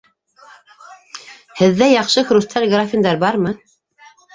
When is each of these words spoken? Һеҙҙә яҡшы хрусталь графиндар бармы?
Һеҙҙә 1.61 1.93
яҡшы 1.95 2.27
хрусталь 2.33 2.69
графиндар 2.77 3.25
бармы? 3.29 3.59